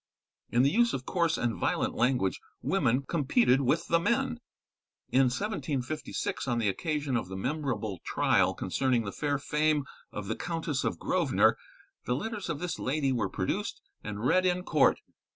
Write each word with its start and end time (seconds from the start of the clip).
In 0.49 0.63
the 0.63 0.71
use 0.71 0.93
of 0.95 1.05
coarse 1.05 1.37
and 1.37 1.55
violent 1.55 1.93
language 1.93 2.39
women 2.63 3.03
competed 3.03 3.61
with 3.61 3.87
the 3.87 3.99
men. 3.99 4.39
In 5.11 5.25
1756 5.29 6.47
on 6.47 6.57
the 6.57 6.67
occasion 6.69 7.15
of 7.15 7.27
the 7.27 7.37
memorable 7.37 7.99
trial 8.03 8.55
concerning 8.55 9.03
the 9.05 9.11
fair 9.11 9.37
fame 9.37 9.85
of 10.11 10.25
the 10.25 10.35
Countess 10.35 10.83
of 10.83 10.97
Grosvenor, 10.97 11.55
the 12.07 12.15
letters 12.15 12.49
of 12.49 12.57
this 12.57 12.79
lady 12.79 13.11
were 13.11 13.29
produced 13.29 13.79
and 14.03 14.25
read 14.25 14.43
in 14.43 14.63
court. 14.63 14.97